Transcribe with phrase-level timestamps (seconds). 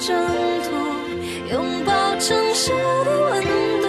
[0.00, 0.16] 征
[0.62, 0.70] 途，
[1.52, 2.70] 拥抱城市
[3.04, 3.44] 的温
[3.82, 3.86] 度，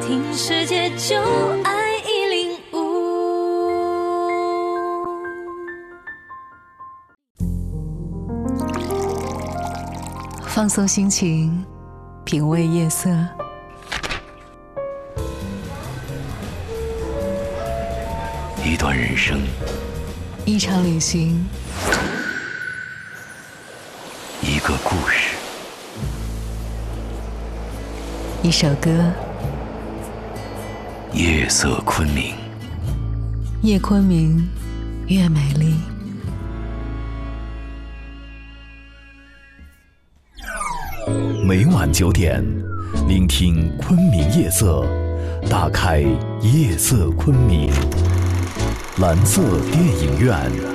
[0.00, 1.20] 听世界就
[1.62, 2.74] 爱一零五。
[10.46, 11.62] 放松心情，
[12.24, 13.10] 品味夜色。
[18.64, 19.42] 一段人生，
[20.46, 21.46] 一场旅行，
[28.44, 28.90] 一首歌。
[31.14, 32.34] 夜色昆明，
[33.62, 34.46] 夜昆明，
[35.06, 35.74] 越美丽。
[41.42, 42.44] 每晚九点，
[43.08, 44.86] 聆听昆明夜色，
[45.48, 46.00] 打开
[46.42, 47.70] 夜色昆明，
[48.98, 50.73] 蓝色电影院。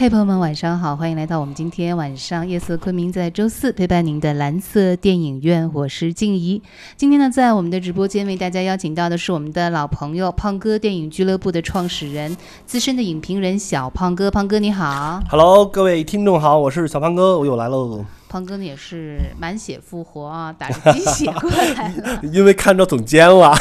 [0.00, 6.62] 嘿，朋友们，晚上好，欢迎来到我们今天晚上夜色昆明，在周四陪伴您的蓝色电影院，我是静怡。
[6.96, 14.30] 今天呢，在我们的直播间为大家邀请到的是我们的老朋友胖哥电影俱乐部的创始人、资深的影评人小胖哥。
[14.30, 18.04] 胖哥你好，Hello，各位听众好，我是小胖哥，我又来喽。
[18.28, 22.20] 胖哥呢也是满血复活啊，打着鸡血过来了。
[22.32, 23.52] 因为看着总监了，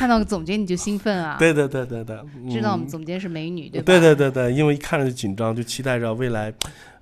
[0.00, 1.36] 看到总监你就兴奋啊？
[1.38, 2.16] 对对对对对，
[2.50, 3.84] 知道我们嗯总监是美女，对吧？
[3.84, 6.50] 对对对对，因为一看着就紧张，就期待着未来，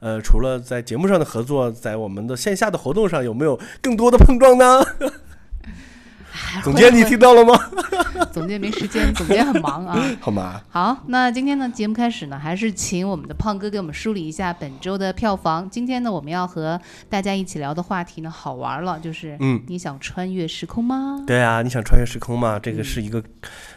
[0.01, 4.85] 呃，除了在节目上的合作，在我们的线下的活动上有没有更多的碰撞呢？
[6.55, 7.55] 哎 总监，你听到了吗？
[8.33, 10.03] 总监没时间，总监很忙啊。
[10.21, 10.61] 好吗？
[10.71, 15.69] 好，那今天呢，节目开始呢，还是请我们的胖哥给我们梳理一下本周的票房。
[15.69, 21.23] 今天呢，我们要和大家一起聊的话题呢，好玩了，就是嗯你想穿越时空吗？
[21.27, 22.57] 对啊，你想穿越时空嘛？
[22.57, 23.23] 嗯这个是一个，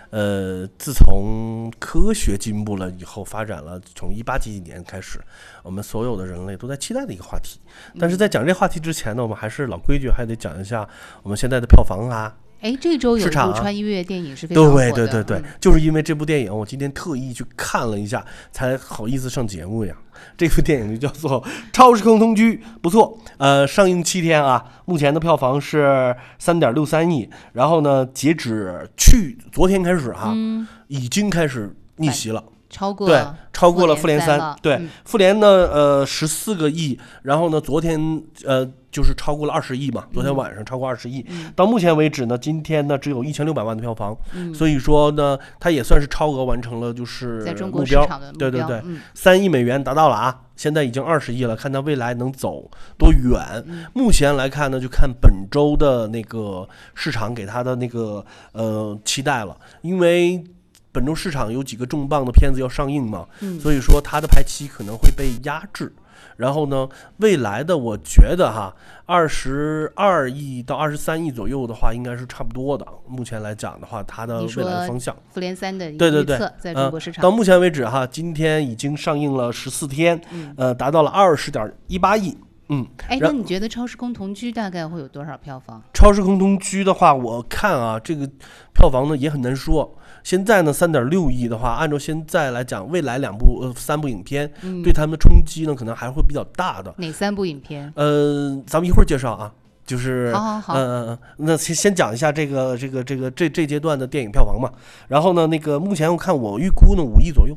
[0.10, 5.20] 呃，自从科学进步了以后，发展了，从一八几几年开始，
[5.64, 7.60] 我们所有的人类都在期待的一个话题。
[8.00, 10.88] 但是在讲这话题之前呢，我们还是老规矩，还得讲一下
[11.24, 12.34] 我们现在的票房啊。
[12.62, 19.94] 哎，这周有一市场啊部穿越电影是非常火的，对对对对，嗯就是因为这部电影，我今天特意去看了一下，才好意思上节目呀。
[20.38, 21.42] 这部电影就叫做
[21.74, 23.18] 《超时空同居》，不错。
[23.38, 27.28] 呃，上映七天啊，目前的票房是三点六三亿。
[27.54, 32.44] 然后呢，截止去昨天开始哈、嗯，已经开始逆袭了。
[32.72, 33.24] 超过对，
[33.54, 34.56] 超过了复联三。
[34.62, 41.24] 对嗯，复联呢，呃，十四个亿，然后呢，昨天呃就是超过了二十亿嘛，昨天晚上超过二十亿。
[41.30, 48.06] 嗯到目前为止呢，今天呢只有一千六百万的票房，嗯所以说呢，它也算是超额完成了就是目标
[48.40, 48.81] 对对对，
[49.14, 53.42] 三亿美元达到了啊，现在已经二十亿了，看它未来能走多远。
[53.68, 60.44] 嗯目前来看呢，就看本周的那个市场给它的那个呃期待了，因为
[60.91, 65.94] 本周市场有几个重磅的片子要上映嘛，嗯所以说它的排期可能会被压制。
[66.38, 66.88] 然后呢，
[67.18, 68.74] 未来的我觉得哈，
[69.06, 72.85] 二十二亿到二十三亿左右的话，应该是差不多的。
[73.07, 75.16] 目前来讲的话，它的未来的方向。
[75.30, 82.35] 复联三的一个对对对预测，在中国市场，到目前为止哈，今天已经上映了十四天，嗯呃，达到了二十点一八亿。
[82.69, 85.84] 嗯，哎，那你觉得《超时空同居》大概会有多少票房？
[85.94, 88.28] 超时空同居的话，我看啊，这个
[88.74, 89.94] 票房呢也很难说。
[90.24, 96.94] 现在呢，三点六亿的话，按照现在来讲，未来两部呃三部影片嗯对他们的冲击呢，可能还会比较大的。
[96.98, 97.92] 哪三部影片？
[97.96, 99.52] 呃，咱们一会儿介绍啊，
[99.86, 104.72] 就是嗯嗯嗯，那先先讲一下这个这个这个这这阶段的电影票房嘛。
[105.08, 107.56] 然后呢，那个目前我看我预估呢五亿左右，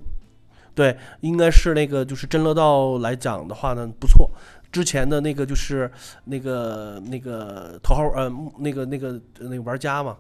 [0.74, 4.30] 对，应该是那个就是真乐道来讲的话呢不错。
[4.72, 5.88] 之前的那个就是
[6.24, 10.16] 那个那个头号呃那个那个那个玩家嘛，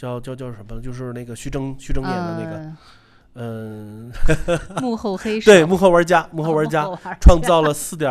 [0.00, 0.80] 叫叫叫什么？
[0.80, 2.72] 就是那个徐峥徐峥演的那个，
[3.34, 4.10] 嗯、
[4.80, 6.84] 幕后黑手，对，幕后玩家幕后玩家
[7.20, 8.10] 创造了四点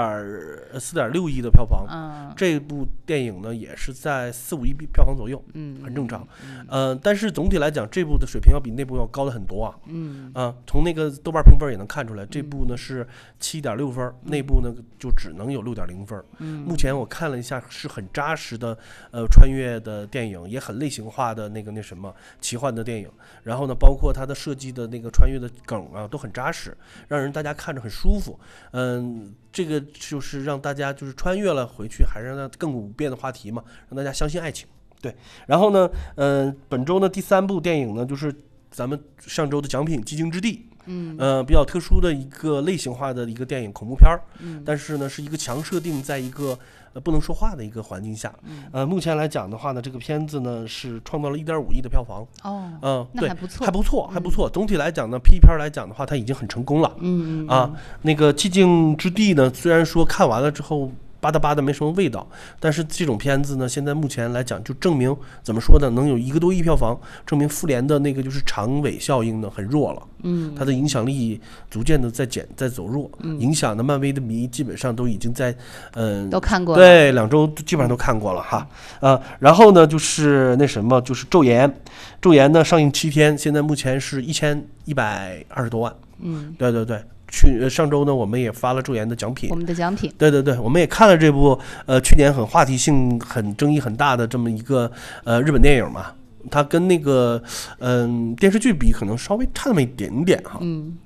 [0.79, 1.85] 四点六亿的票房。
[1.89, 6.25] 嗯这部电影呢也是在四五亿票房左右，嗯，很正常。
[6.45, 9.75] 嗯呃，但是总体来讲，这部的水平要比那部要高的很多啊。
[9.87, 13.05] 嗯啊、从那个豆瓣评分也能看出来，这部呢是
[13.41, 16.23] 七点六分儿，那部呢就只能有六点零分。
[16.37, 18.77] 嗯，目前我看了一下，是很扎实的，
[19.11, 23.09] 呃，穿越的电影，也很类型化的那个那什么奇幻的电影。
[23.43, 26.75] 然后呢，包括它的设计的那个穿越的梗啊，都很扎实，
[27.09, 28.39] 让人大家看着很舒服。
[28.71, 34.65] 嗯，这个就是让大家就是穿越了回去，还是让它更不变的话题嘛，让大家相信爱情。
[35.01, 35.13] 对，
[35.45, 38.33] 然后呢，呃，本周呢第三部电影呢就是
[38.71, 40.53] 咱们上周的奖品《寂静之地》。
[40.91, 44.21] 嗯呃，比较特殊的一个类型化的一个电影，恐怖片儿。
[44.39, 46.57] 嗯但是呢，是一个强设定，在一个
[46.93, 48.33] 呃不能说话的一个环境下。
[48.43, 52.25] 嗯呃，目前来讲的话呢，这个片子呢是创造了一点五亿的票房。
[52.43, 54.49] 哦，嗯，对还，不错，还不错，还不错。
[54.49, 56.91] 总体来讲呢，P 片来讲的话，它已经很成功了。
[56.99, 57.71] 嗯嗯啊，
[58.01, 62.27] 那个寂静之地呢，虽然说看完了之后吧嗒吧嗒没什么味道，
[62.59, 70.53] 但是这种片子呢，现在目前来讲就证明怎么说呢，能有一个多亿票房，证明复联的那个就是长尾效应呢很弱了，嗯。
[70.55, 71.39] 它的影响力
[71.69, 73.39] 逐渐的在减在走弱，嗯。
[73.39, 75.55] 影响的漫威的迷基本上都已经在
[75.93, 78.67] 嗯、都看过了，对，两周基本上都看过了哈，
[78.99, 81.67] 呃，然后呢就是那什么，就是《昼颜》，
[82.21, 94.91] 《昼颜》呢上映七天，现在目前是一千一百二十多万，嗯，对对对，去呃上周呢我们也发了《助研》的奖品我，们的奖品，对对对，我们也看了这部呃去年很话题性、很争议很大的这么一个
[95.23, 96.07] 呃日本电影嘛，
[96.49, 97.41] 它跟那个
[97.79, 100.59] 嗯、电视剧比，可能稍微差那么一点点哈。
[100.61, 100.97] 嗯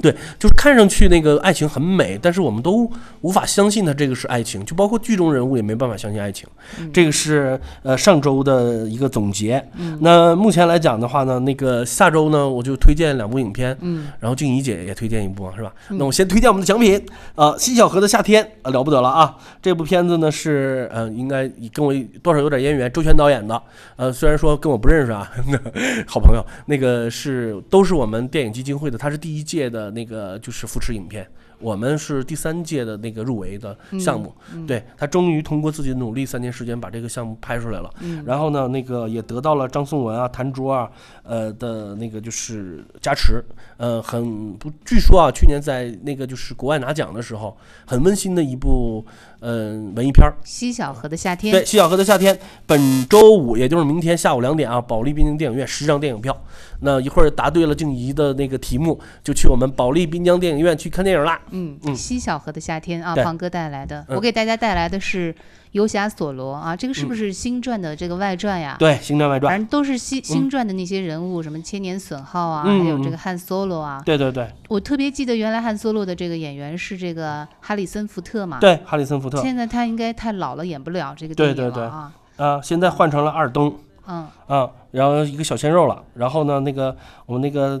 [0.00, 2.90] 对，就是看上去那个爱情很美，但是我们都
[3.20, 6.48] 无法相信它这个是爱情，就包括剧中人物也没办法相信爱情。
[6.92, 9.62] 这个是呃上周的一个总结。
[10.00, 15.72] 那目前来讲的话呢，那个下周呢，我就推荐两部影片，嗯然后静怡姐也推荐一部嘛，是吧？
[15.90, 16.94] 那我先推荐我们的奖品
[17.34, 19.36] 啊，《西小河的夏天》啊，了不得了啊！
[19.60, 21.92] 这部片子呢是呃，应该跟我
[22.22, 23.60] 多少有点渊源，周璇导演的。
[23.96, 25.30] 呃，虽然说跟我不认识啊，
[26.06, 31.26] 好朋友，那个是都是我们电影基金会的，他是第一届的那个就是扶持影片。
[31.60, 34.32] 我们是第三届的那个入围的项目，
[34.64, 37.92] 对他终于通过自己的努力，三年时间把这个项目拍出来了。
[38.24, 40.88] 然后呢，那个也得到了张颂文啊、谭卓啊，
[41.24, 43.44] 呃的那个就是加持，
[43.76, 49.04] 呃，很不，据说啊，去年在那个就是国外拿奖的时候，很温馨的一部
[49.40, 50.34] 嗯、文艺片儿。
[50.44, 52.34] 西小河的夏天，对，《西小河的夏天》，
[52.66, 56.36] 本周五也就是明天下午两点啊，保利滨江电影院十张电影票。
[56.80, 61.40] 那一会儿答对了静怡的那个题目，就去我们保利滨江电影院去看电影啦。
[61.50, 65.32] 嗯，嗯西小河的夏天啊，对庞哥带来的，嗯我给大家带来的是
[65.78, 68.74] 《游侠索罗》啊，这个是不是星传的这个外传呀？
[68.80, 69.60] 对，《星传外传反》。
[69.62, 74.02] 正都是星星传的那些人物，什么千年损耗啊，嗯还有这嗯个汉 Solo 啊。
[74.04, 78.58] 对对对我特别记得原来汉 Solo 的这个演员是这个哈里森福特嘛。。
[78.58, 82.12] 对，哈里森福特现在他应该太老了，演不了这个对电影对对了啊。
[82.36, 83.72] 啊，现在换成了阿尔登
[84.08, 86.02] 嗯，啊，然后一个小鲜肉了。
[86.14, 86.96] 然后呢，那个
[87.26, 87.80] 我们那个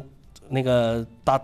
[0.50, 1.40] 那个大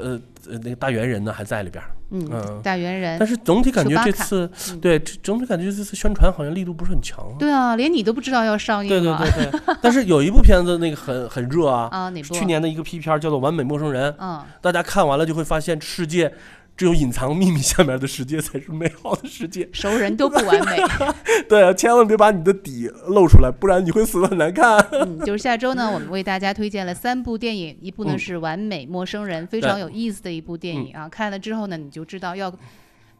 [0.00, 1.90] 呃呃那个大猿人呢还在里边儿。
[2.10, 3.28] 嗯嗯，大猿人但。
[3.28, 7.18] 是总体感觉这次，嗯对，这总体感觉这次宣传好像力度不是很强。
[7.38, 9.14] 对啊，连你都不知道要上映对对。
[9.18, 12.32] 对对， 但是有一部片子那个很很热啊，啊，哪部？
[12.34, 16.32] 去年的一个 P 片叫做《完美陌生人》，嗯，大家看完了就会发现，世界
[16.78, 19.68] 只有隐藏秘密下面的世界才是美好的世界。
[19.72, 20.78] 熟人都不完美。
[21.48, 24.78] 对啊，千万别把你的底露出来，不然你会死的很难看。
[24.92, 31.08] 嗯，就是下周呢，我们为大家推荐了三部电影，一部呢嗯是《完美陌生人》，非常有意思的一部电影啊。
[31.08, 32.48] 看了之后呢，你就知道要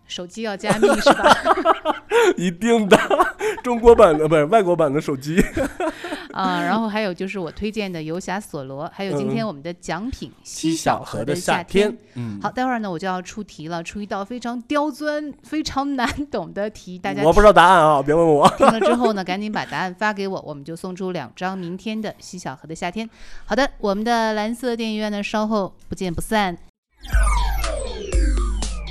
[0.09, 1.37] 手机要加密是吧？
[2.37, 2.99] 一定的，
[3.63, 5.41] 中国版的不是外国版的手机。
[6.33, 11.91] 啊，然后还有就是我推荐的《游侠索罗》，还有今天我们的奖品《西小河的夏天》。
[12.15, 18.49] 嗯，好，待会儿呢我就要出题了，出一道非常刁钻、非常难懂的题，大家我不知道答案啊，别问我。
[18.57, 23.09] 听了之后呢，赶紧把答案发给我，我们就送出两张明天的西小河的夏天。
[23.45, 26.57] 好的，我们的蓝色电影院呢，稍后不见不散。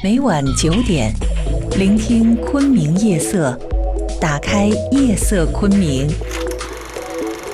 [0.03, 1.11] 每晚九点，
[1.75, 3.57] 聆听昆明夜色，
[4.21, 6.07] 打开夜色昆明，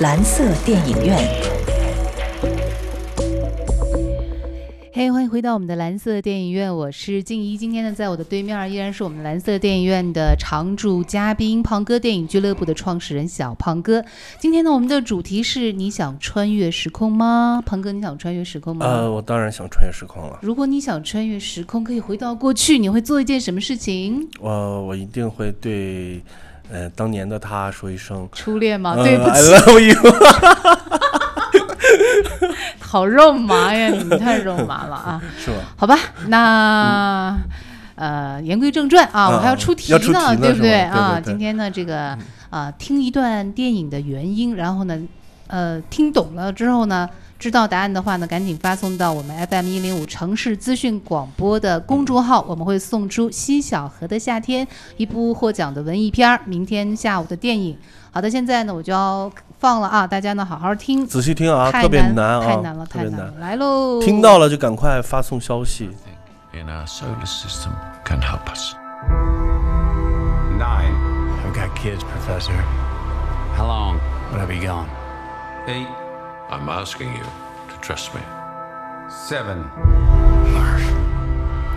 [0.02, 1.43] 蓝色电影院。
[4.96, 7.58] 嘿欢迎回到我们的蓝色电影院，我是静怡。
[7.58, 14.06] 今天呢，在我的对面依然是我们蓝色电影院的常驻嘉宾胖哥电影俱乐部的创始人小胖哥。
[14.38, 17.60] 今天呢，我们的主题是你想穿越时空吗？
[17.66, 18.86] 胖哥，你想穿越时空吗？
[18.86, 24.30] 呃，我当然想穿越时空了，如果你想穿越时空，可以回到过去，你会做一件什么事情？
[24.40, 26.22] 我我一定会对，
[26.70, 28.94] 呃，当年的他说一声，初恋吗？
[28.96, 29.96] 呃对不 I 起，love you，
[32.94, 35.22] 好肉麻呀，你们太肉麻了啊！
[35.44, 35.58] 是吧？
[35.76, 35.98] 好吧，
[36.28, 37.36] 那。
[37.96, 42.16] 呃，言归正传啊，我还要嗯出题呢对不对啊，今天呢，这个
[42.52, 44.96] 啊，听一段电影的原因，然后呢，
[45.48, 47.10] 呃，听懂了之后呢，
[47.44, 57.78] 知道答案的话呢，赶紧发送到我们 FM 一零五城市资讯广播的公众号，我们会送出《西小河的夏天》一部获奖的文艺片儿，明天下午的电影。
[58.12, 63.34] 好的，现在呢，我就要放了啊，大家呢好好听，仔细听啊，特别难难啊，太难了，难太难了，。
[63.42, 64.02] 来喽！
[64.02, 65.90] 听到了就赶快发送消息。
[66.54, 67.74] in our solar system
[68.06, 68.74] can help us.
[70.58, 70.96] Nine.
[71.44, 72.54] I've got kids, Professor.
[73.58, 73.98] How long?
[74.32, 74.88] What have you gone?
[75.68, 76.03] Eight.
[76.54, 78.22] I'm asking you to trust me.
[79.10, 79.62] Seven.
[80.54, 80.86] Murph.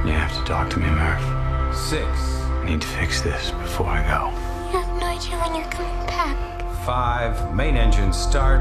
[0.04, 1.74] You have to talk to me, Murph.
[1.74, 2.06] Six.
[2.06, 4.28] I need to fix this before I go.
[4.70, 6.36] You have no idea when you're coming back.
[6.84, 7.54] Five.
[7.54, 8.60] Main engine start.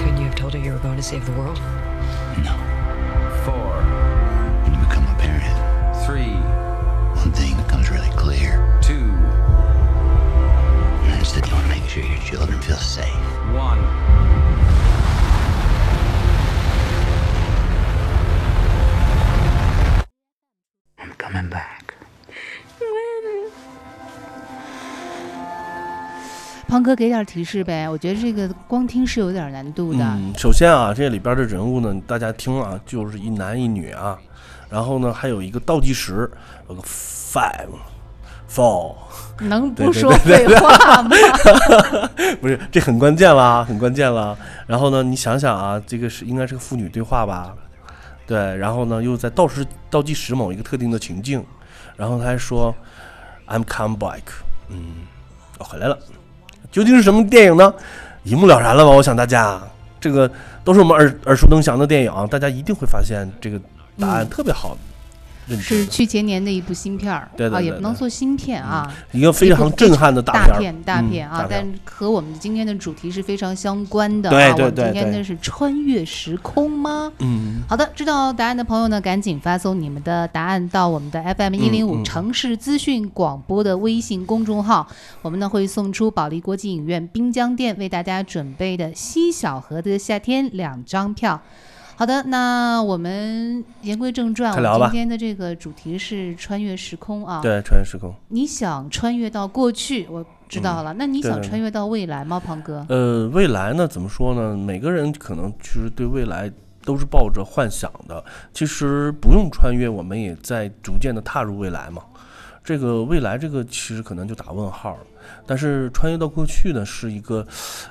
[0.00, 1.58] Couldn't you have told her you were going to save the world?
[2.44, 2.54] No.
[3.46, 3.72] Four.
[4.64, 5.56] When you become a parent,
[6.04, 6.34] Three.
[7.22, 8.78] one thing becomes really clear.
[8.82, 9.14] Two.
[11.00, 13.14] And that's that you want to make sure your children feel safe.
[13.54, 13.80] One.
[21.34, 21.82] Coming back.
[26.66, 29.98] 胖哥给点提示呗，我觉得这个光听是有点难度的。
[30.02, 34.18] 嗯，首先啊，这里边的人物呢，大家听啊，就是一男一女啊，
[34.70, 36.28] 然后呢，还有一个倒计时，
[36.68, 37.68] 有个 five
[38.50, 38.94] four，
[39.40, 41.10] 能不说废话吗？
[42.40, 44.36] 不是，这很关键啦，很关键啦。
[44.66, 47.54] 然后呢，你想想啊，这个是应该是个父女对话吧？
[48.26, 51.44] 对，然后呢，又在倒时倒计时某一个特定的情境，
[51.96, 52.74] 然后他还说
[53.46, 54.22] I'm come back，
[54.68, 55.06] 嗯，
[55.58, 55.98] 我回来了。
[56.72, 57.72] 究竟是什么电影呢？
[58.22, 58.90] 一目了然了吧？
[58.90, 59.60] 我想大家
[60.00, 60.30] 这个
[60.64, 63.60] 都是我们耳耳熟能详的电影啊，大家一定会发现这个
[63.98, 64.76] 答案特别好
[65.60, 74.54] 是去前年的一部新片儿，啊，也不能说新片啊，一个非常震撼的大片大嗯片啊，但和我们今天的主题是非常相关的对啊。
[74.54, 77.12] 我们对对对今天的是穿越时空吗？
[77.18, 84.86] 嗯，好的，知道答案的朋友呢，赶紧发送你们的答案到我们的 FM 一零五嗯城市资讯广播的微信公众号，
[85.22, 91.40] 我们呢会送出保利国际影院滨江店为大家准备的《西小河的夏天》两张票。
[91.96, 97.40] 好的，那我们言归正传，我们今天的这个主题是穿越时空啊。
[97.40, 98.12] 对，穿越时空。
[98.28, 100.92] 你想穿越到过去，我知道了。
[100.98, 102.84] 那你想穿越到未来吗，庞哥？
[102.88, 104.56] 呃，未来呢，怎么说呢？
[104.56, 106.50] 每个人可能其实对未来
[106.84, 108.24] 都是抱着幻想的。
[108.52, 112.02] 其实不用穿越，我们也在逐渐的踏入未来嘛。
[112.64, 115.00] 这个未来，这个其实可能就打问号了。
[115.46, 117.46] 但是穿越到过去呢，是一个，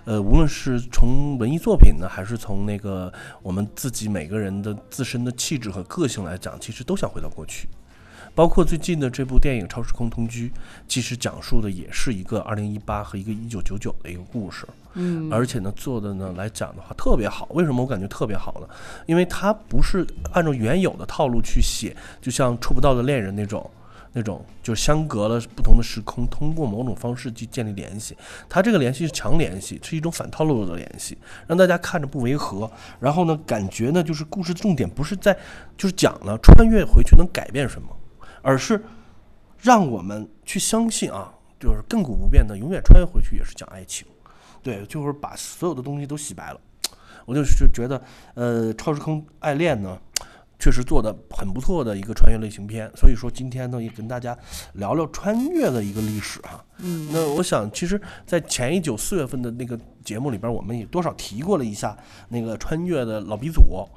[0.05, 3.11] 呃，无论是从文艺作品呢，还是从那个
[3.41, 7.67] 我们自己每个人的自身的气质和个性来讲，其实都想回到过去。
[8.35, 10.47] 包括最近的这部电影《超时空同居》，
[10.87, 14.67] 其实讲述的也是一个2018和一个1999的一个故事。
[14.95, 17.47] 嗯，而且呢，做的呢来讲的话特别好。
[17.51, 18.67] 为什么我感觉特别好呢？
[19.05, 23.69] 因为它不是按照原有的套路去写，就像《触不到的恋人》那种。
[24.13, 28.15] 那种就相隔了不同的时空，通过某种方式去建立联系。
[28.47, 31.17] 它这个联系是强联系，是一种反套路的联系，
[31.47, 32.71] 让大家看着不违和。
[32.99, 35.37] 然后呢，感觉呢就是故事的重点不是在
[35.75, 37.89] 就是讲了穿越回去能改变什么，
[38.41, 38.81] 而是
[39.59, 44.07] 让我们去相信啊，就是亘古不变的，永远穿越回去也是讲爱情。
[44.61, 46.59] 对，就是把所有的东西都洗白了。
[47.25, 48.01] 我就是觉得，
[48.33, 49.97] 呃，《超时空爱恋》呢，
[50.59, 52.89] 确实做的很不错的一个穿越类型片。
[52.95, 54.37] 所以说今天呢，也跟大家
[54.73, 56.63] 聊聊穿越的一个历史哈。
[56.77, 61.95] 嗯，那我想，其实，在前一九四月份的那个节目里边，我们也多少提过了一下
[62.29, 63.87] 那个穿越的老鼻祖。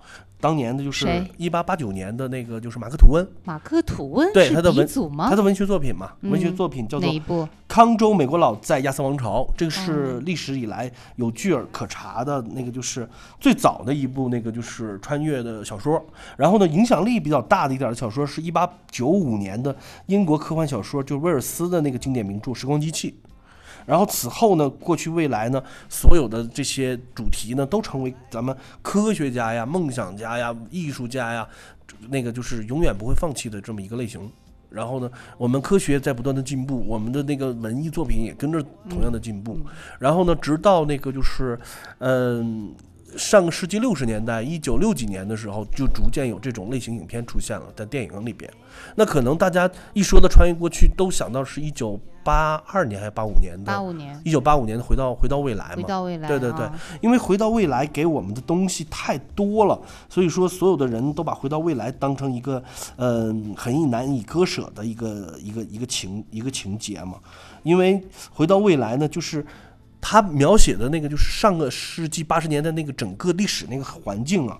[0.40, 4.86] 当年的就是谁一八八九年的那个，就是马克吐温，马克吐温对他的文？
[5.28, 13.08] 他的文学作品嘛，文学嗯作品叫做康州美国佬在亚瑟王朝》，这个是嗯历史以来有据而可查的那个，就是
[13.40, 16.04] 最早的一部那个就是穿越的小说。
[16.36, 19.74] 然后呢，影响力比较大的一点的小说是一八九五年的
[20.06, 23.10] 英国科幻小说，就是威尔斯的那个经典名著《时光机器》。
[23.86, 31.48] 然后此后呢，过去未来呢，所有的这些主题呢，都成为咱们科学家呀、梦想家呀、艺术家呀，
[32.08, 34.28] 那个就是永远不会放弃的这么一个类型。
[34.68, 39.56] 然后呢，我们科学在不断的进步，我们的那个文艺作品也跟着同样的进步。
[40.00, 41.58] 然后呢，直到那个就是，
[41.98, 42.74] 嗯、
[43.16, 48.50] 上个世纪六十年代，一九六几年的时候，就逐渐有这种类型影片出现了，在电影里边。
[48.94, 53.64] 那可能大家一说到穿越过去，都想到是一九八二年还是八五年的？
[53.64, 55.76] 八五年，一九八五年的回到回到未来嘛。
[55.76, 56.28] 回到未来。
[56.28, 62.62] 对对对啊，因为回到未来给我们的东西太多了，所以说所有的人都把回到未来当成一个
[62.96, 67.14] 嗯、很易难以割舍的一个一个一个情一个情节嘛。
[67.62, 69.44] 因为回到未来呢，就是
[70.08, 74.56] 他描写的那个就是上个世纪八十年代那个整个历史那个环境啊，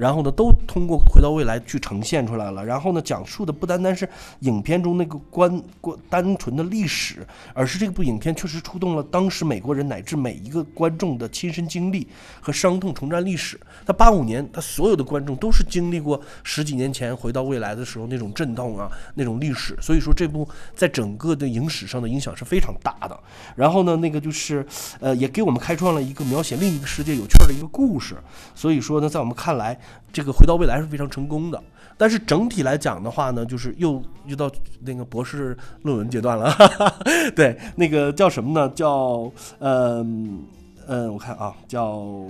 [0.00, 2.64] 然后呢都通过回到未来去呈现出来了。
[2.64, 4.08] 然后呢，讲述的不单单是
[4.40, 12.08] 影片中那个关关单纯的历史，而是这部影片确实触动了当时美国人乃至每一个观众的亲身经历
[12.40, 13.60] 和伤痛重战历史。
[13.84, 19.76] 他八五年，他所有的观众都是经历过十几年前回到未来的时候那种阵痛啊，那种历史。
[19.82, 23.20] 所以说这部在整个的影史上的影响是非常大的。
[23.54, 24.66] 然后呢，那个就是
[25.00, 28.16] 呃，也给我们开创了一个描写另一个世界有趣的一个故事。
[28.54, 29.78] 所以说呢，在我们看来，
[30.12, 31.62] 这个回到未来是非常成功的。
[31.96, 36.50] 但是整体来讲的话呢，就是又又到那个博士论文阶段了。
[37.36, 38.68] 对，那个叫什么呢？
[38.74, 40.42] 叫嗯
[40.86, 42.26] 嗯，我看啊，叫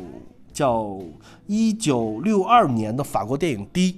[0.53, 0.99] 叫
[1.47, 3.93] 一九六二年的法国电影《D》。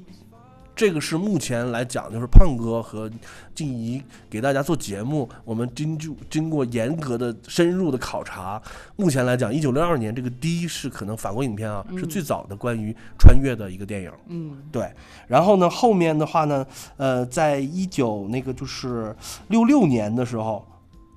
[0.74, 3.10] 这个是目前来讲，就是胖哥和
[3.54, 8.60] 静怡给大家做节目，我们经就经过严格的、深入的考察，
[8.96, 14.10] 目前来讲，一九六二年这个《第一》是可能法国影片啊，是最早的关于穿越的一个电影。
[14.28, 14.90] 嗯，对，
[15.28, 19.14] 然后呢，后面的话呢，呃，在一九那个就是
[19.48, 20.66] 六六年的时候，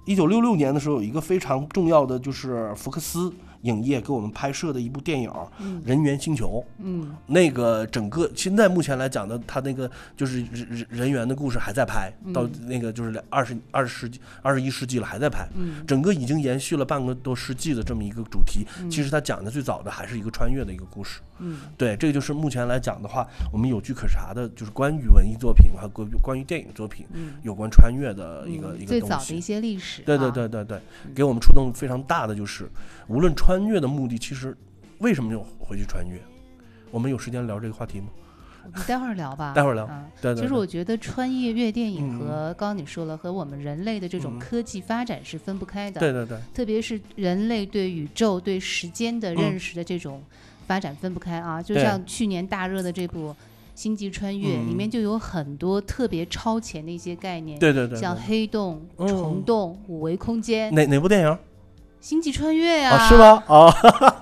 [0.05, 3.33] 一九六六年的时候有一个非常重要的就是福克斯
[3.65, 5.29] 影业给我们拍摄的一部电影
[5.83, 6.63] 《人猿星球》。
[6.83, 18.65] 嗯，那个整个现在目前来讲的，他那个就是人人人猿的故事还在拍，到那个就是二十二十世纪二十一世纪了还在拍，嗯整个已经延续了半个多世纪的这么一个主题。
[18.89, 21.19] 其实他讲的最早的还是一个穿越的一个故事。
[21.39, 27.33] 嗯，对，这个就是目前来讲的话，我们有据可查的，就是关于文艺作品和关关于电影作品，嗯。
[27.43, 29.41] 有关穿越的一个、嗯一个东西最早的一。
[29.41, 30.63] 些历史、啊，对对对对。
[30.63, 30.81] 对，
[31.13, 32.69] 给我们触动非常大的就是，
[33.07, 34.55] 无论穿越的目的，其实
[34.99, 36.19] 为什么要回去穿越？
[36.91, 38.07] 我们有时间聊这个话题吗？
[38.87, 42.19] 待会儿聊吧， 待会儿聊嗯对对对其实我觉得穿越越电影嗯。
[42.19, 42.25] 和
[42.57, 44.39] 刚刚你说了，和我们人类的这种嗯。
[44.39, 45.99] 科技发展是分不开的。
[45.99, 49.35] 对对对，特别是人类对宇宙、对时间的嗯。
[49.35, 50.23] 认识的这种
[50.67, 51.61] 发展分不开啊。
[51.61, 53.29] 就像去年大热的这部
[53.73, 61.37] 《星际穿越》，里嗯面就有很多特别超前的一些概念，对对对，像黑洞、嗯虫洞、五维空间、哪哪部电影？
[61.99, 63.17] 星际穿越呀、啊，是？
[63.17, 63.43] 吗？
[63.47, 63.73] 哦，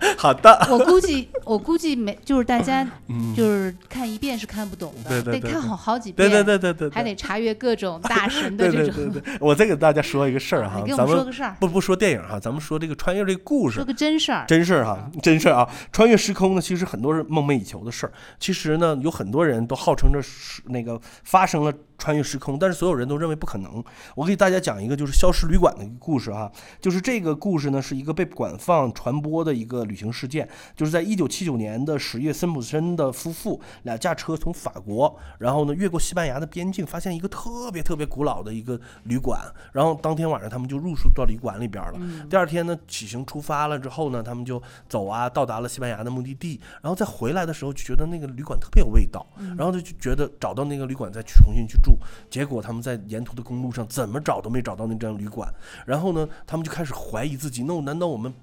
[0.18, 8.96] 好的，我估计， 我估计没，就是大家嗯，就是看一遍是看不懂的，对对对对得看好好几遍，对对对对对，还得查阅各种大神的这种。
[8.96, 14.46] 对对对，我再给大家说一个事儿哈咱们们说个事儿，不不说电影哈，咱们说这个穿越这个故事说，个真事儿。
[14.48, 15.70] 真事儿哈，真事儿啊！
[15.92, 18.14] 穿越时空呢，其实很多人梦寐以求的事儿。
[18.40, 23.84] 其实呢，有很多人都号称着是那个发生了穿越时空，但是所有人都认为不可能。
[24.16, 39.40] 我给大家讲一个就是消失旅馆的一个故事哈，就是这个故事呢是一个被广泛传播的一个旅行事件，就是在一九七九年的十月，森普森的夫妇俩驾车从法国，然后呢越过西班牙的边境，发现一个特别特别古老的一个旅馆，
[39.72, 42.00] 然后当天晚上他们就入住到旅馆里边了。
[42.30, 49.26] 第二天呢，起行出发了之后呢，他们就走啊，到达了西班牙的目的地，然后再回来的时候就觉得那个旅馆特别有味道，
[49.58, 51.98] 然后就觉得找到那个旅馆再去重新去住，
[52.30, 55.52] 结果他们在沿途的公路上怎么找都没找到那张旅馆，
[55.86, 58.34] 然后呢，他们就开始怀疑自己，那我难道我们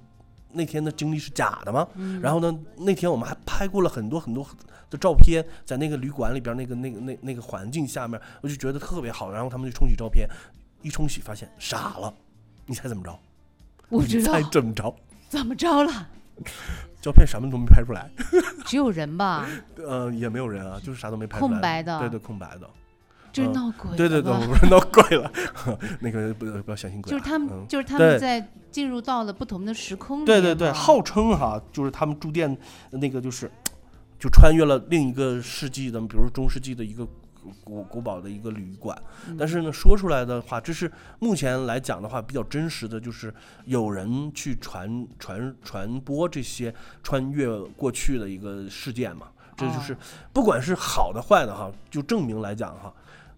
[0.53, 1.87] 那天的经历是假的吗？
[2.21, 4.45] 然后呢，那天我们还拍过了很多很多
[4.89, 9.31] 的照片，在那个旅馆里边那个那个那那个环境下面，我就觉得特别好。
[9.31, 10.27] 然后他们就冲洗照片，
[10.81, 12.13] 一冲洗发现傻了，
[12.65, 13.17] 你猜怎么着？
[13.89, 14.95] 不知道猜怎么着？
[15.29, 16.09] 怎么着了，
[17.01, 18.09] 照片什么都没拍出来，
[18.65, 19.47] 只有人吧？
[19.77, 22.69] 呃，也没有人啊，就是啥都没拍出来，空白的对对，空白的，
[23.31, 23.53] 这嗯。
[23.53, 24.31] 闹鬼对对对，
[24.69, 25.31] 闹鬼了，
[26.01, 27.65] 那个不要不要相信鬼啊，就是他们，嗯。
[27.67, 32.57] 就是他们在进入到了不同的时空里对对对，号称哈，就是他们住店
[32.91, 33.49] 那个就是，
[34.19, 37.05] 就穿越了另一个世纪的，比如说中世纪的一个
[37.63, 38.97] 古古堡的一个旅馆。
[39.27, 39.35] 嗯。
[39.37, 43.33] 但是呢，说出来的话，这是目前来讲的话比较真实的，就是
[43.65, 49.27] 有人去传传传播这些穿越过去的一个事件嘛。
[49.57, 49.97] 这就是哦
[50.33, 52.91] 不管是好的坏的哈，就证明来讲哈，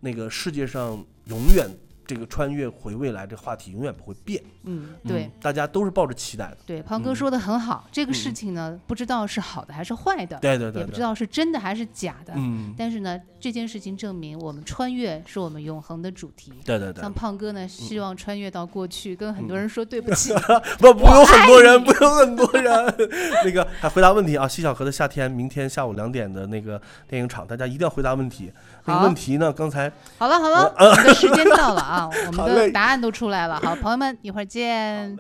[0.04, 1.66] 那个世界上永远
[2.06, 4.42] 这个穿越回未来这话题永远不会变。
[4.64, 5.32] 嗯，嗯对。
[5.42, 6.58] 大家都是抱着期待的。
[6.66, 11.02] 对，胖哥嗯说的很好，这个嗯事情呢，不知道是好的还是坏的，对对对，也不知。
[11.02, 12.34] 道是真的还是假的。
[12.36, 16.54] 嗯，但是呢，这件事情证明我们穿越是我们永恒的主题。
[16.64, 20.34] 对对对像，胖哥呢，希望穿越到过去，跟很多嗯人说对不起。
[20.80, 22.96] 不不用很多人，不用很多人。
[23.44, 28.52] 那个还回答问题啊，西小河的夏天，明天下午两点的那个电影场，大家一定要回答问题。
[28.86, 31.93] 那个问题呢，刚才好了好了， 我们的时间到了啊，
[32.28, 33.60] 我们的答案都出来了。
[33.64, 35.18] 好，朋友们，一会儿见。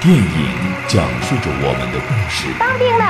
[0.00, 0.24] 电影
[0.86, 3.04] 讲述着我们的故事，当兵的，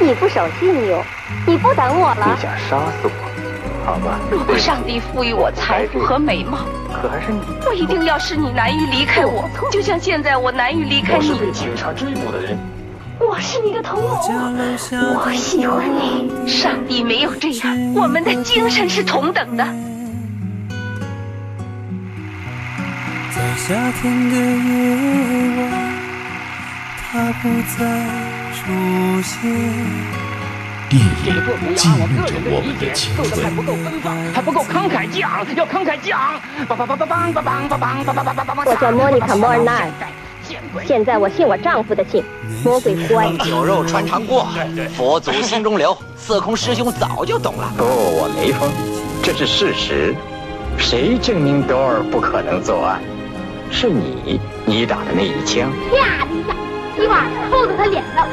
[0.00, 1.04] 你不守信用，
[1.46, 2.34] 你不等我了。
[2.34, 4.18] 你想杀死我，好吧？
[4.30, 6.60] 如果上帝赋予我财富和美貌，
[7.02, 11.30] 可还是你，我一定要使你难以离开我，就像现在我难以离开你。
[11.30, 12.58] 我是被警察追捕的人。
[13.18, 16.48] 我是你的同谋，我喜欢你。
[16.48, 19.64] 上帝没有这样，我们的精神是同等的。
[23.34, 25.64] 在夏天的夜晚，
[27.00, 27.78] 他不再
[28.54, 28.60] 出
[29.22, 29.32] 现。
[30.88, 31.06] 电影
[31.74, 31.94] 记要
[32.26, 33.20] 着我们的青春。
[33.30, 36.38] 做的还不够奔放，还不够慷慨激昂，要慷慨激昂。
[36.68, 36.76] 我
[38.80, 39.90] 叫莫妮卡·莫尔奈。
[40.86, 42.22] 现在我信我丈夫的信，
[42.64, 43.30] 魔鬼乖。
[43.44, 44.46] 酒肉穿肠过，
[44.96, 45.96] 佛祖心中留。
[46.16, 47.72] 色空师兄早就懂了。
[47.76, 48.70] 不，我没疯，
[49.22, 50.14] 这是事实。
[50.78, 53.00] 谁证明多尔不可能作案？
[53.70, 55.70] 是你，你打的那一枪。
[55.90, 58.26] 啪的一下，一把扣在他脸上，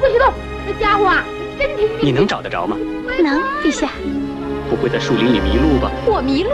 [0.00, 0.32] 不许动！
[0.66, 1.24] 这家伙啊，
[1.58, 2.76] 真挺你能找得着吗？
[3.22, 3.88] 能，陛下。
[4.70, 5.90] 不会在树林里迷路吧？
[6.06, 6.50] 我迷路。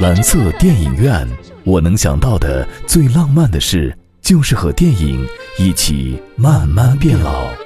[0.00, 1.26] 蓝色电影院，
[1.64, 5.26] 我能想到的最浪漫的事，就是和电影
[5.58, 7.61] 一起慢慢变老。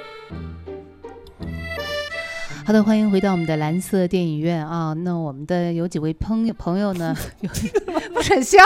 [2.67, 4.91] 好的，欢迎回到我们的蓝色电影院啊。
[4.91, 7.15] 那我们的有几位朋友朋友呢？
[7.39, 7.49] 有
[8.13, 8.59] 不准笑，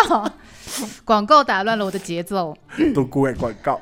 [1.06, 2.58] 广告打乱了我的节奏。
[2.96, 3.80] 都怪广告。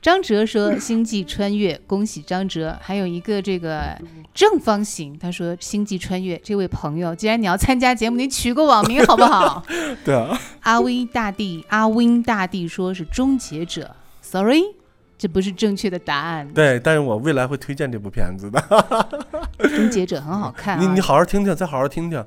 [0.00, 3.96] 张哲说：“星际穿越，恭喜张哲。”还有一个这个
[4.34, 9.64] 正方形，他说：“星际穿越，这位朋友，既然你要参加节目，你取个网名好不好？”
[10.04, 10.36] 对啊。
[10.62, 14.64] 阿威大帝，阿威大帝说是终结者，sorry，
[15.22, 16.48] 这不是正确的答案。
[16.52, 18.60] 对，但是我未来会推荐这部片子的。
[19.70, 22.24] 终结者很好看、啊，你你好好听听，再好好听听。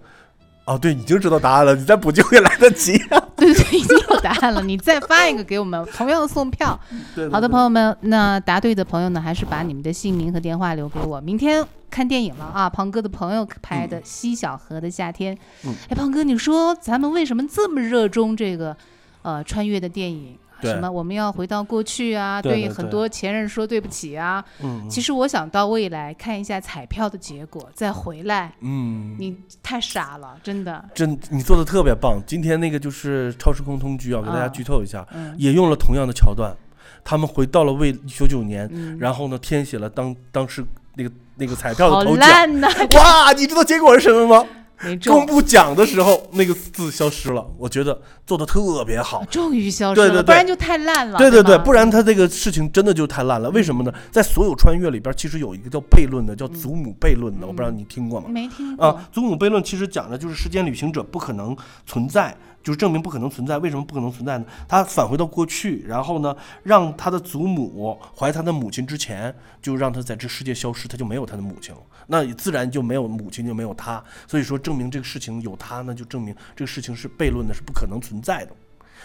[0.64, 2.98] 哦，对，已经知道答案了，你再补救也来得及。
[3.36, 6.80] 对对对，已经有答案了，你再发一个给我们，同样送票。
[6.90, 11.20] 对对对好的，朋友们，那答对的朋友呢，还是把你们的姓名和电话留给我。
[11.20, 15.36] 明天看电影了啊，庞哥的朋友拍的《西小河的夏天》。
[15.66, 18.78] 嗯，哎，庞哥，你说咱们为什么这么热衷这个
[19.24, 20.38] 呃穿越的电影？
[20.66, 22.42] 对什么我们要回到过去啊？
[22.42, 24.44] 对很多前任说对不起啊。
[24.62, 28.54] 嗯其实我想到未来看一下彩票的结果，再回来。
[28.62, 30.84] 嗯，你太傻了，真的。
[30.94, 32.22] 真你做的特别棒。
[32.26, 36.56] 今天那个就是超时空通局啊，给大家啊剧透一下，嗯也用了同样的桥段。
[37.04, 42.28] 他们回到了未九九年，嗯然后呢填写了当当时那个那个彩票好的头奖。
[42.28, 42.68] 烂呐！
[42.96, 44.48] 哇，你知道结果是什么吗？
[44.84, 47.46] 没中公布奖的时候，那个字消失了。
[47.58, 49.24] 我觉得做的特别好。
[49.26, 51.18] 终于消失了，对对对不然就太烂了。
[51.18, 53.50] 对对对，吗不然他这个事情真的就太烂了。
[53.52, 53.94] 为什么呢？
[54.12, 58.28] 在所有穿越里边，其实有一个叫悖论的，叫祖母悖论的，我不知道你听过吗？
[58.30, 62.36] 没听过啊，祖母悖论其实讲的就是时间旅行者不可能存在，
[62.66, 63.60] 就是证明不可能存在。
[63.60, 64.46] 为什么不可能存在呢？
[64.68, 71.82] 他返回到过去，然后呢，让他的祖母怀他的母亲之前，就让他在这世界消失，他就没有他的母亲了。
[72.08, 74.04] 那自然就没有母亲，就没有他。
[74.28, 78.52] 所以说，证明这个事情有他呢，就证明这个事情是悖论的，是不可能存在的。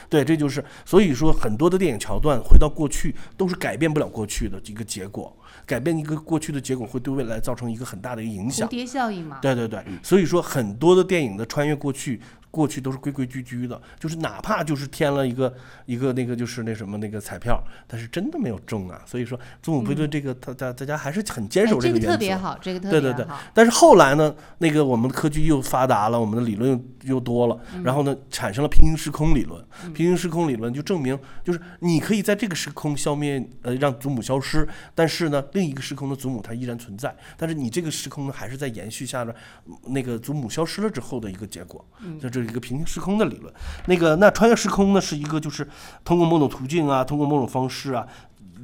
[0.08, 8.66] 对，这就是所以说很多的电影桥段回到过去都是改变不了过去的一个结果，改变一个过去的结果会对未来造成一个很大的一个影响。
[8.66, 9.38] 蝴蝶效应嘛。
[9.42, 15.54] 对对对，所以说很多的电影的穿越过去，过去都是规规矩矩的，就是哪怕就是添了一个
[15.86, 19.00] 一个那个就是那什么那个彩票，但是真的没有中啊。
[19.06, 22.12] 所以说祖母悖论这个，他大大家还是很坚守哎这个个原则。
[22.12, 29.64] 特别好，这个特对对对。，但是后来呢，那个我们的科技又发达了，我们的理论又又多了，嗯然后呢，产生了平行时空理论。
[29.94, 39.34] 平行时空理论就证明，就是你可以在这个时空消灭呃让祖母消失，但是呢，另一个时空的祖母它依然存在，但是你这个时空呢还是在延续下着
[39.66, 41.84] 嗯那个祖母消失了之后的一个结果。
[42.02, 43.52] 嗯就这是一个平行时空的理论。
[43.86, 45.68] 那个那穿越时空呢是一个就是
[46.04, 48.06] 通过某种途径啊，通过某种方式啊。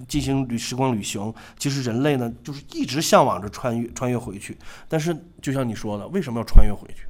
[0.07, 4.57] 进行旅时光旅行，其实人类呢就是一直向往着穿越穿越回去，
[4.89, 7.07] 但是就像你说的，为什么要穿越回去？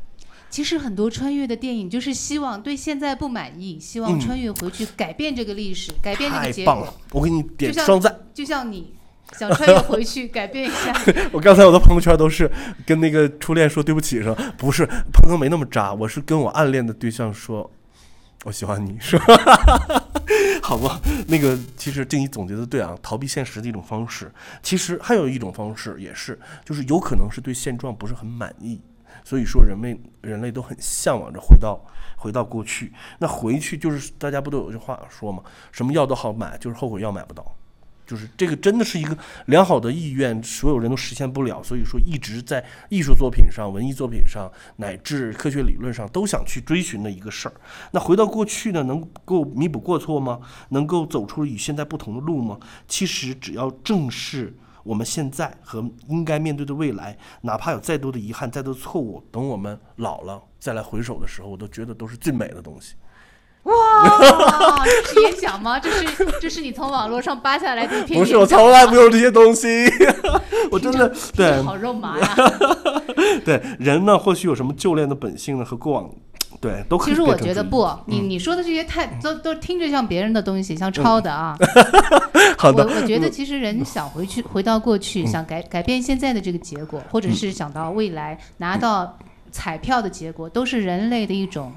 [0.48, 6.94] 其实很多穿越的电影就是希望对现在不满意，希望嗯穿越回去改变这个历史，改变这个结果太棒了。！
[7.10, 8.16] 我给你点双赞。
[8.32, 8.94] 就像你
[9.32, 10.94] 想穿越回去改变一下，
[11.32, 12.50] 我刚才我的朋友圈都是
[12.86, 14.54] 跟那个初恋说对不起是吧？
[14.56, 17.70] 不是，鹏哥没那么渣，我是跟我暗恋的对象说，
[18.44, 19.24] 我喜欢你，是吧？
[20.62, 24.32] 好吧，那个其实静怡总结的对啊，逃避现实的一种方式。
[24.62, 28.80] 其实还有一种方式也是，就是有可能是对现状不是很满意，
[29.24, 31.80] 所以说人类人类都很向往着回到
[32.16, 32.92] 回到过去。
[33.18, 37.44] 那回去就是大家不都有句话说嘛，什么药都好买，就是后悔药买不到。
[38.06, 47.54] 就是这个真的是一个良好的意愿，所有人都实现不了，所以说一直在艺术作品上、文艺作品上，乃至科学理论上都想去追寻的一个事儿。
[47.90, 50.40] 那回到过去呢，能够弥补过错吗？
[50.68, 52.58] 能够走出与现在不同的路吗？
[52.86, 62.94] 其实只要正视我们现在和应该面对的未来，哪怕有再多的遗憾、再多的错误，等我们老了再来回首的时候，我都觉得都是最美的东西。
[63.66, 65.78] 哇，这是演讲吗？
[65.80, 66.06] 这是
[66.40, 69.86] 这是你从网络上扒下来的一 篇不是，我从来不用这些东西，
[70.70, 71.60] 我真的对。
[71.62, 72.36] 好肉麻呀！
[73.44, 76.08] 对人呢，或许有什么旧恋的本性呢，和过往
[76.60, 78.30] 对，都可以其实我觉得不，你嗯。
[78.30, 81.56] 你说的这些太都都听着像别人的东西，像抄的啊。
[82.56, 82.84] 好的。
[82.84, 83.30] 我我觉得嗯。
[83.32, 85.26] 其实人想回去回到过去，嗯。
[85.26, 89.18] 想改改变现在的这个结果，或者是想到未来拿到
[89.50, 91.72] 彩票的结果，都是人类的一种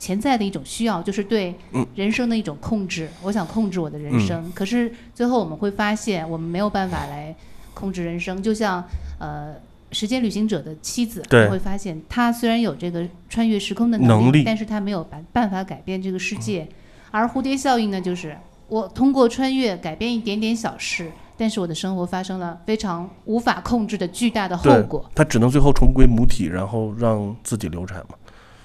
[0.00, 3.08] 潜在的一种需要，就是对嗯人生的一种控制。
[3.22, 7.36] 我想控制我的人生，可是最后我们会发现，我们没有办法来
[7.74, 8.42] 控制人生。
[8.42, 8.82] 就像
[9.18, 9.54] 呃，
[9.92, 16.66] 时间旅行者的妻子，对你会发现她虽然有这个穿越时空的能力但是她没有办办法改变这个世界。
[17.10, 18.34] 而蝴蝶效应呢，就是
[18.68, 28.14] 我通过穿越改变一点点小事，但是我的生活发生了非常无法控制的巨大的后果，，他只能最后重归母体，然后让自己流产嘛。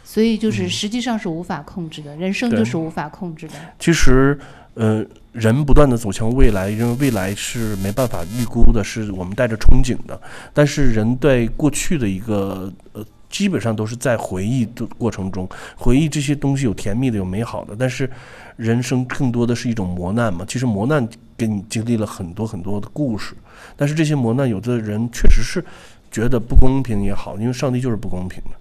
[0.05, 3.55] 所以就是实际上是无法控制的，人生就是无法控制的。
[3.79, 4.39] 其实，
[4.75, 10.21] 呃，人不断的走向未来，因为未来是没办法预估的，是我们带着憧憬的。
[10.53, 17.75] 但是人对过去的一个呃，基本上都是在回忆的过程中，回忆这些东西有甜蜜的，有美好的。
[17.77, 18.07] 但是
[18.57, 20.45] 人生更多的是一种磨难嘛。
[20.47, 23.33] 其实磨难给你经历了很多很多的故事，
[23.75, 25.65] 但是这些磨难，有的人确实是
[26.11, 28.51] 觉得不公平也好，因为上帝就是不公平的。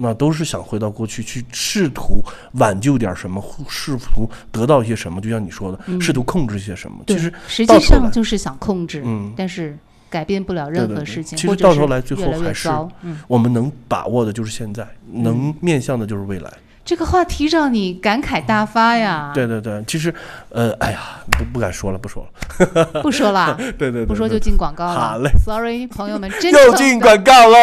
[0.00, 5.20] 那都是想回到过去，去试图挽救点什么，试图得到一些什么。
[5.20, 6.98] 就像你说的，嗯试图控制一些什么。
[7.08, 9.76] 其实实际上就是想控制，嗯但是
[10.08, 12.68] 改变不了任何事情，其实到头来，最后还是
[13.02, 16.50] 嗯，我们能把握的就是现在，能面向的就是未来。
[16.88, 19.30] 这个话题让你感慨大发呀。
[19.34, 20.14] 对对对，其实，
[20.48, 22.26] 呃，哎呀，不不敢说了，不说
[22.64, 25.10] 了， 不说了对对对，不说就进广告了。
[25.10, 27.58] 好嘞 Sorry，朋友们，真又进广告喽。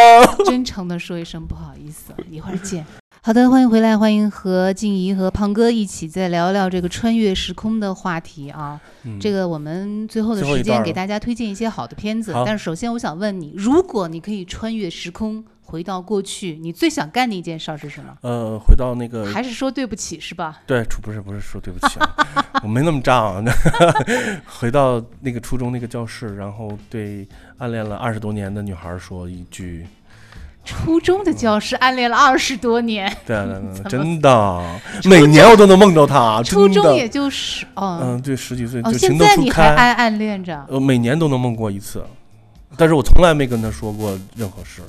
[0.46, 2.86] 真诚的说一声不好意思，一会儿见。
[3.24, 8.80] 好的，欢迎回来，欢迎和静怡和胖哥一起再聊聊这个穿越时空的话题啊。
[9.06, 18.16] 嗯这个我们最后的时间给大家推荐一些好的片子，但是首先我想问你，如果你可以穿越时空回到过去，你最想干的一件事儿是什么？
[18.22, 20.62] 呃，回到那个还是说对不起是吧？
[20.68, 22.16] 对，初不是不是说对不起啊，
[22.64, 23.54] 我没那么仗、啊。
[24.48, 29.86] 回到那个初中那个教室，然后对暗恋了二十多年的女孩说一句
[30.64, 33.46] 初中的教室暗恋了二十多年，：“对啊，
[33.90, 42.04] 真的，每年我都能梦到她。”初中也就是哦，嗯，对，十几岁哦，就情窦初现在你还开，暗暗恋着呃，每年都能梦过一次，
[42.78, 44.82] 但是我从来没跟她说过任何事。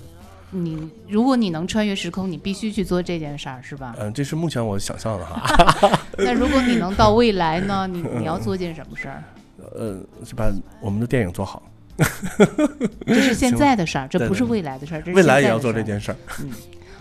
[0.50, 3.94] 你，如果你能穿越时空，你必须去做这件事儿，是吧？
[3.98, 6.00] 嗯，这是目前我想象的哈。
[6.18, 7.87] 那如果你能到未来呢？
[7.87, 9.22] 你你要做件什么事儿？
[9.74, 11.62] 呃，是把我们的电影做好。
[13.06, 16.16] 这是现在的事儿，这不是未来的事儿，未来也要做这件事儿。
[16.40, 16.50] 嗯，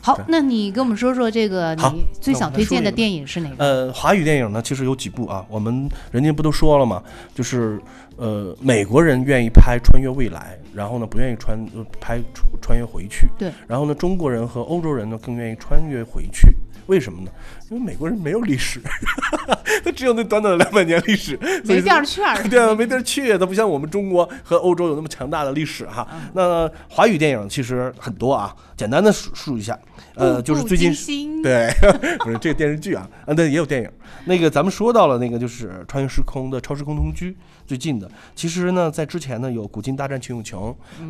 [0.05, 3.65] 好，那你跟我们说说这个你最想推荐的电影是哪个？
[3.65, 5.43] 呃，华语电影呢，其实有几部啊。
[5.49, 7.01] 我们人家不都说了嘛，
[7.33, 7.81] 就是
[8.15, 13.27] 呃，美国人愿意拍穿越未来，然后呢不愿意穿呃拍穿穿越回去。
[13.35, 13.51] 对。
[13.67, 16.55] 然后呢，中国人和欧洲人呢更愿意穿越回去。
[16.87, 17.31] 为什么呢？
[17.69, 18.79] 因为美国人没有历史，
[19.83, 26.07] 他只有那短短的两百年历史，没地儿去儿 对啊，没地儿去，他不像我们中国和欧洲有那么强大的历史哈。
[26.13, 29.77] 嗯那华语电影其实很多啊，简单的数数一下，
[30.15, 30.93] 呃，就是最近
[31.41, 31.71] 对，
[32.19, 33.89] 不是这个电视剧啊，啊，对，也有电影。
[34.25, 38.09] 那个咱们说到了那个就是穿越时空的超时空同居，最近的。
[38.35, 40.57] 其实呢，在之前呢有《古今大战秦俑情》，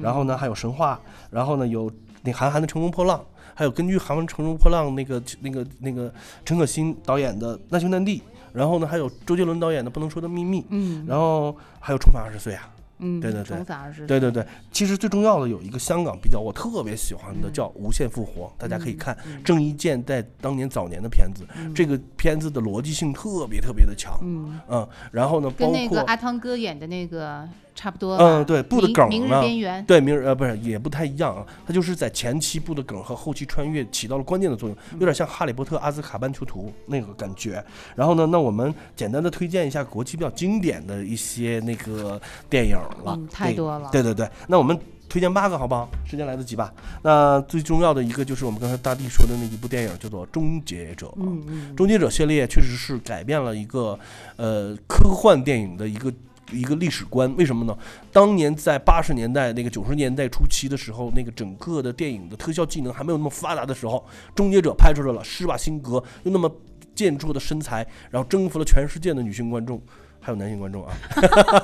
[0.02, 1.00] 然后呢还有神话，
[1.32, 1.92] 然后呢有
[2.24, 3.20] 那韩寒的《乘风破浪》，
[3.56, 6.14] 还有根据韩文《乘风破浪》那个那个那个
[6.46, 8.20] 陈可辛导演的《难兄难弟》，
[8.54, 11.04] 然后呢还有周杰伦导演的《不能说的秘密》，嗯。
[11.08, 12.70] 然后还有《重返二十岁》啊。
[12.98, 14.20] 嗯对对对，重返二十岁对。
[14.22, 24.88] 对对，其实最重要的有一个香港比较我特别喜欢的叫《无限复活》，大家可以看郑伊健在当年早年的片子，这个片子的逻辑性特别特别的强，嗯。
[25.12, 28.16] 然后呢，包跟那个括阿汤哥演的那个差不多。
[28.16, 29.86] 嗯，对，布的梗明明日呢边缘。
[29.86, 37.64] 对，明日呃不是也不太一样啊，它就是在前期布的梗和后期穿越起到了关键的作用，有点像《哈利波特》阿兹卡班囚徒那个感觉。
[37.96, 44.80] 然后呢，那我们简单的推荐一下国际比较经典的一些那个电影了，嗯太多了对对对，那我们。
[45.08, 45.88] 推荐八个好不好？
[46.04, 46.74] 时间来得及吧？
[47.04, 51.06] 那最重要的一个就是我们刚才大地说的那一部电影，叫做《终结者》。
[51.18, 53.98] 嗯嗯终结者》系列确实是改变了一个
[54.36, 56.12] 呃科幻电影的一个
[56.52, 57.34] 一个历史观。
[57.36, 57.78] 为什么呢？
[58.12, 63.98] 当年在八十年代那个九十年代初期的时候，那个整个的电影的特效技能还没有那么发达的时候，
[64.36, 66.50] 《终结者》拍出来了施瓦辛格用那么
[66.94, 69.82] 健硕的身材，然后征服了全世界的女性观众。
[70.26, 70.92] 还有男性观众啊，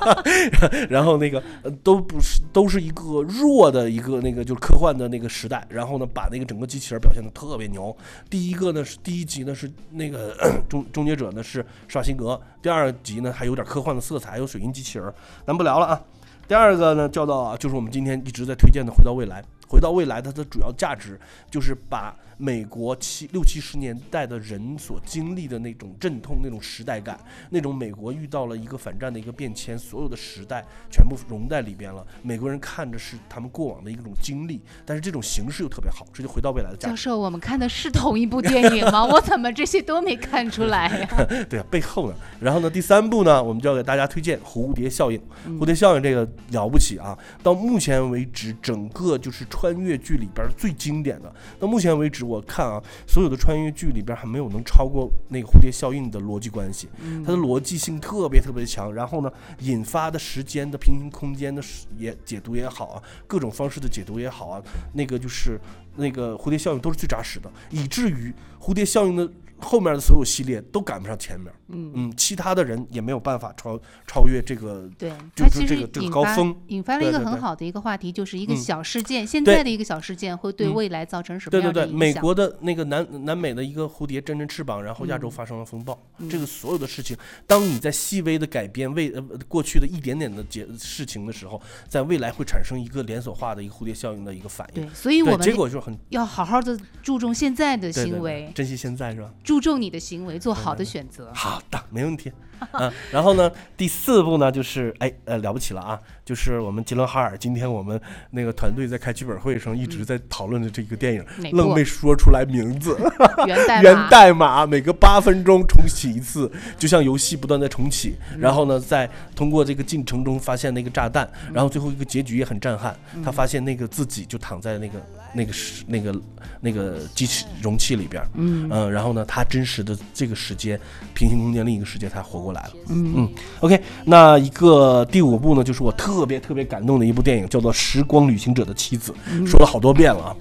[0.88, 1.42] 然后那个
[1.82, 7.96] 都不是都是一个弱的一个那个就是科幻的那个时代，然后呢把那个整个机器人表现的特别牛。
[8.30, 10.32] 第一个呢是第一集呢是那个
[10.70, 15.12] 终终结者呢是施瓦辛格，第二集呢还有点科幻的色彩，有水银机器人，
[15.44, 16.00] 咱不聊了啊。
[16.46, 19.42] 第二个呢叫到就是我们今天一直在推荐的《回到未来》。
[19.68, 21.18] 回到未来，它的主要价值
[21.50, 27.16] 就是把美国七六七十年代的人所经历的那种阵痛、那种时代感，
[27.50, 32.04] 那种美国遇到了一个反战的一个变迁，所有的时代全部融在里边了。
[32.20, 36.92] 美国人看着是他们过往的一种经历，但是这种形式又特别好，这就回到未来的价值。
[36.94, 39.04] 教授，我们看的是同一部电影吗？
[39.04, 41.26] 我怎么这些都没看出来呀？
[41.48, 42.16] 对啊，背后呢。
[42.40, 45.18] 然后呢，第三部呢，我们就要给大家推荐《蝴蝶效应》。
[45.46, 47.16] 嗯蝴蝶效应这个了不起啊！
[47.40, 51.32] 到目前为止，整个就是穿越剧里边最经典的。
[51.60, 56.88] 到目前为止，我看啊，所有的穿越剧里边还没有能超过那个蝴蝶效应的逻辑关系。
[57.02, 64.62] 嗯它的逻辑性特别特别强，然后呢，引发的时间的平行空间的时也解读也好啊，各种方式的解读也好啊，
[64.94, 65.60] 那个就是
[65.96, 69.30] 那个蝴蝶效应都是最扎实的，以至于蝴蝶效应的
[69.62, 71.52] 后面的所有系列都赶不上前面。
[71.68, 81.98] 嗯嗯其他的人也没有办法超超越这个，对，就是这个这个高峰，引发了一个对对对很好的一个话题，就是一个嗯小事件，现在的一个小事件会对嗯未来造成什么对对对，样的影响？
[81.98, 94.82] 美国的那个南南美的一个蝴蝶振振翅膀，然后亚洲嗯发生了风暴，嗯这个所有的事情，当你在细微的改变未呃过去的一点点的结事情的时候，在未来会产生一个连锁化的一个蝴蝶效应的一个反应。
[94.82, 99.32] 对，所以我们结果就是很要好好的注重现在的对对对行为，珍惜现在是吧？
[99.52, 101.30] 注重你的行为，做好的选择。
[101.34, 102.32] 好的，没问题。
[102.72, 106.00] 嗯，然后呢，第四步呢，就是哎呃了不起了啊，
[106.32, 112.96] 就是我们吉伦哈尔，今天我们那个团队在开剧本会上一直在讨论的这个电影，愣没说出来名字。
[113.46, 113.82] 源代码。
[113.84, 118.40] 源代码每隔八分钟重启一次，就像游戏不断在重启，嗯。
[118.40, 124.98] 然后呢，在通过这个进程中发现那个炸弹，嗯然后最后一个结局也很震撼，他发现那个自己就躺在那个
[125.34, 126.18] 那个时那个
[126.62, 128.70] 那个机器容器里边，嗯。
[128.70, 130.80] 呃然后呢，他真实的这个时间
[131.12, 133.12] 平行空间另一个世界他活过来了，嗯。
[133.14, 133.28] 嗯
[133.60, 140.36] ，OK，那一个第五部呢，就是我特别特别感动的一部电影，叫做《时光旅行者的妻子》，嗯说了好多遍了啊。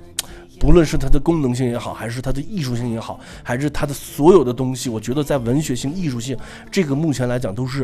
[0.59, 6.37] 不论是它的功能性也好，还是它的艺术性也好，还是它的所有的东西，我觉得在文学性、艺术性，
[6.69, 7.83] 这个目前来讲都是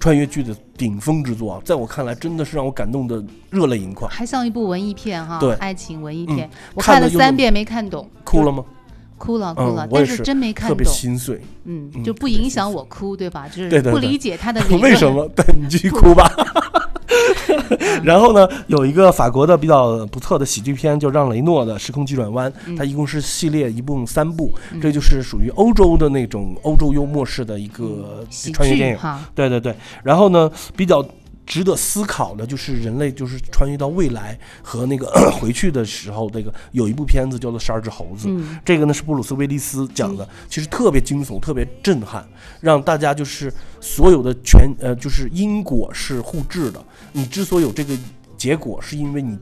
[0.00, 1.60] 穿越剧的顶峰之作啊。
[1.64, 4.10] 在我看来，真的是让我感动的热泪盈眶。
[4.10, 8.64] 还像一部文艺片哈，对爱情文艺嗯片，我看了三遍没看懂，哭了吗？
[9.16, 11.40] 哭了哭了，嗯我也是真没看懂，特别心碎。
[11.62, 13.46] 嗯，嗯就不影响我哭，对吧？
[13.48, 15.28] 就是不理解他的为什么？
[15.36, 16.28] 对你继续哭吧。
[18.04, 28.98] 然后呢，有一个法国的比较不错的喜剧片，就让雷诺的《时空急转弯》，嗯它一共是系列，一共三部，这就是属于欧洲的那种欧洲幽默式的一个穿越电影。
[29.34, 31.04] 对对对，然后呢，比较。
[31.46, 35.06] 值得思考的就是人类就是穿越到未来和那个
[35.38, 42.26] 回去的时候，那个有一部片子叫做《十二只猴子》，嗯这个呢是布鲁斯威利斯讲的，其实特别惊悚，特别震撼，
[42.62, 46.82] 让大家就是所有的全呃就是因果是互致的。
[47.16, 47.96] 你之所以有这个
[48.36, 49.38] 结果，是因为你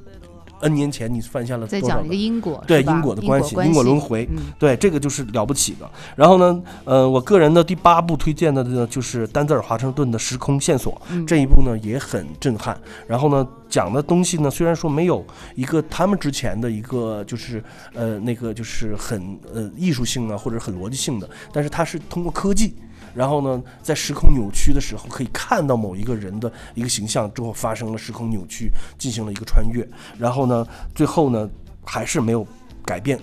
[0.60, 5.90] N 年前你犯下了在多少个讲一个因果对因果的关系，因果轮回，嗯对这个就是了不起的。
[6.14, 12.78] 然后呢，呃，我个人的第八部推荐的呢就是丹泽尔华盛顿的《时空线索》，嗯这一部呢也很震撼。
[13.08, 22.74] 然后呢，讲的东西呢虽然说没有一个他们之前的一个就是呃那个就是很呃艺术性啊或者很逻辑性的，但是它是通过科技。
[23.14, 29.86] 然后呢，在时空扭曲的时候，可以看到某一个人的一个形象之后发生了时空扭曲，进行了一个穿越。
[30.18, 31.48] 然后呢，最后呢，
[31.84, 32.46] 还是没有
[32.84, 33.18] 改变，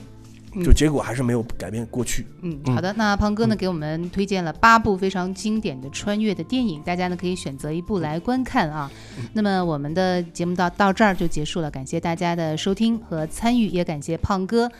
[0.63, 2.25] 就嗯结果还是没有改变过去。
[2.41, 2.93] 嗯，好的。
[2.93, 8.89] 那胖哥呢，给我们推荐了八部非常经典的穿越的电影，大家呢可以选择一部来观看啊。
[9.34, 14.71] 那么我们的节目到到这儿就结束了，感谢大家的收听和参与，也感谢胖哥